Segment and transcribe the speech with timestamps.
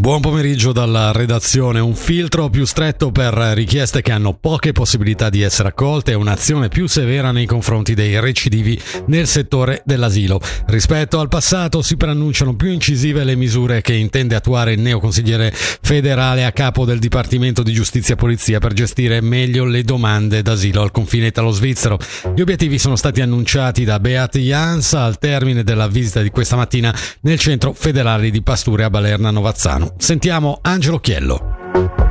[0.00, 1.78] Buon pomeriggio dalla redazione.
[1.78, 6.68] Un filtro più stretto per richieste che hanno poche possibilità di essere accolte e un'azione
[6.68, 10.40] più severa nei confronti dei recidivi nel settore dell'asilo.
[10.68, 16.46] Rispetto al passato si preannunciano più incisive le misure che intende attuare il neoconsigliere federale
[16.46, 20.92] a capo del Dipartimento di Giustizia e Polizia per gestire meglio le domande d'asilo al
[20.92, 21.98] confine italo-svizzero.
[22.34, 26.94] Gli obiettivi sono stati annunciati da Beat Jans al termine della visita di questa mattina
[27.20, 29.89] nel centro federale di Pasture a Balerna Novazzano.
[29.98, 31.49] Sentiamo Angelo Chiello.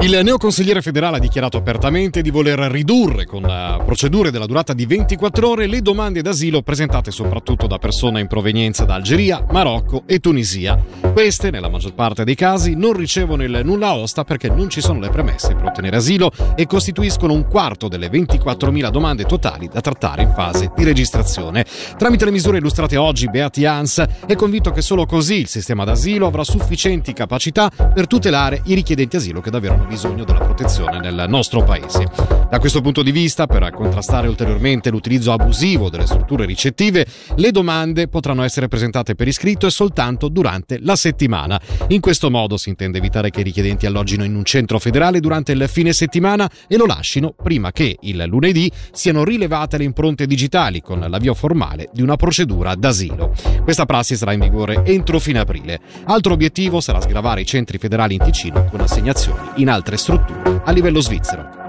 [0.02, 3.42] Il neoconsigliere federale ha dichiarato apertamente di voler ridurre con
[3.86, 8.86] procedure della durata di 24 ore le domande d'asilo presentate soprattutto da persone in provenienza
[8.86, 10.82] da Algeria, Marocco e Tunisia.
[11.12, 15.02] Queste, nella maggior parte dei casi, non ricevono il nulla osta perché non ci sono
[15.02, 20.22] le premesse per ottenere asilo e costituiscono un quarto delle 24.000 domande totali da trattare
[20.22, 21.66] in fase di registrazione.
[21.98, 26.26] Tramite le misure illustrate oggi, Beati Hans è convinto che solo così il sistema d'asilo
[26.26, 31.00] avrà sufficienti capacità per tutelare i richiedenti asilo che che davvero hanno bisogno della protezione
[31.00, 32.06] nel nostro paese.
[32.50, 37.06] Da questo punto di vista, per contrastare ulteriormente l'utilizzo abusivo delle strutture ricettive,
[37.36, 41.60] le domande potranno essere presentate per iscritto e soltanto durante la settimana.
[41.90, 45.52] In questo modo si intende evitare che i richiedenti alloggino in un centro federale durante
[45.52, 50.82] il fine settimana e lo lasciano prima che il lunedì siano rilevate le impronte digitali
[50.82, 53.34] con l'avvio formale di una procedura d'asilo.
[53.64, 55.80] Questa prassi sarà in vigore entro fine aprile.
[56.06, 60.72] Altro obiettivo sarà sgravare i centri federali in Ticino con assegnazioni in altre strutture a
[60.72, 61.60] livello svizzero.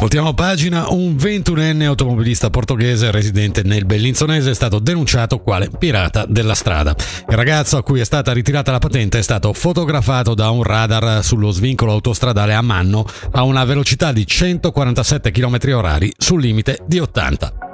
[0.00, 6.54] Voltiamo pagina, un 21enne automobilista portoghese residente nel Bellinzonese è stato denunciato quale pirata della
[6.54, 6.96] strada.
[7.28, 11.22] Il ragazzo a cui è stata ritirata la patente è stato fotografato da un radar
[11.22, 16.98] sullo svincolo autostradale a Manno a una velocità di 147 km h sul limite di
[16.98, 17.69] 80.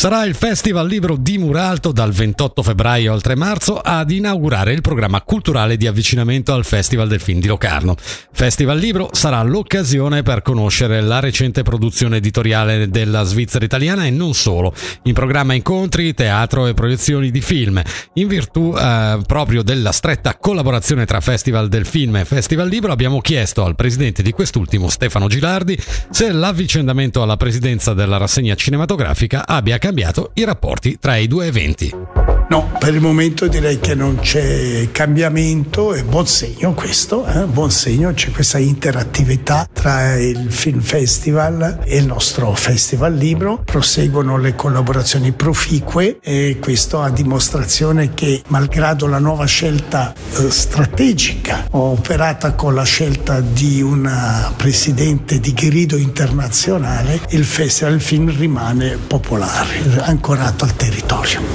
[0.00, 4.80] Sarà il Festival Libro di Muralto dal 28 febbraio al 3 marzo ad inaugurare il
[4.80, 7.96] programma culturale di avvicinamento al Festival del Film di Locarno.
[8.32, 14.32] Festival Libro sarà l'occasione per conoscere la recente produzione editoriale della Svizzera italiana e non
[14.32, 14.72] solo.
[15.02, 17.82] In programma incontri, teatro e proiezioni di film.
[18.14, 23.20] In virtù eh, proprio della stretta collaborazione tra Festival del Film e Festival Libro abbiamo
[23.20, 25.78] chiesto al presidente di quest'ultimo, Stefano Gilardi,
[26.08, 29.88] se l'avvicendamento alla presidenza della rassegna cinematografica abbia cambiato
[30.34, 32.29] i rapporti tra i due eventi.
[32.50, 37.44] No, per il momento direi che non c'è cambiamento, è buon segno questo, eh?
[37.44, 44.36] buon segno, c'è questa interattività tra il Film Festival e il nostro Festival Libro, proseguono
[44.36, 52.54] le collaborazioni proficue e questo a dimostrazione che malgrado la nuova scelta eh, strategica operata
[52.54, 60.64] con la scelta di una presidente di grido internazionale, il Festival Film rimane popolare, ancorato
[60.64, 61.49] al territorio.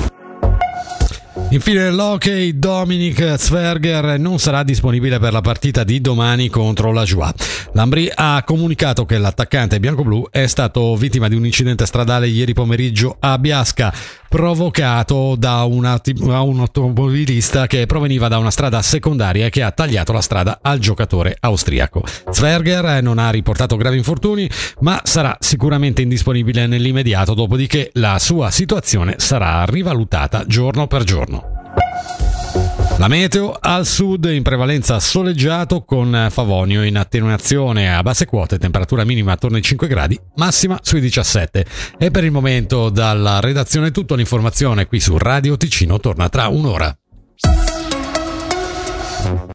[1.55, 7.31] Infine l'hockey Dominic Zwerger non sarà disponibile per la partita di domani contro la Joie.
[7.75, 13.18] L'Ambri ha comunicato che l'attaccante bianco-blu è stato vittima di un incidente stradale ieri pomeriggio
[13.19, 13.94] a Biasca
[14.30, 20.22] provocato da una, un automobilista che proveniva da una strada secondaria che ha tagliato la
[20.22, 22.06] strada al giocatore austriaco.
[22.31, 24.50] Zwerger non ha riportato gravi infortuni,
[24.80, 32.25] ma sarà sicuramente indisponibile nell'immediato, dopodiché la sua situazione sarà rivalutata giorno per giorno.
[32.97, 39.03] La meteo al sud in prevalenza soleggiato con Favonio in attenuazione a basse quote, temperatura
[39.03, 41.66] minima attorno ai 5 gradi, massima sui 17.
[41.97, 46.97] E per il momento dalla redazione tutto l'informazione qui su Radio Ticino torna tra un'ora.